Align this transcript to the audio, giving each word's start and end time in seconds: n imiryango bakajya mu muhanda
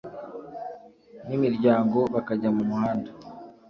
n 1.27 1.29
imiryango 1.37 1.99
bakajya 2.13 2.49
mu 2.57 2.63
muhanda 2.69 3.09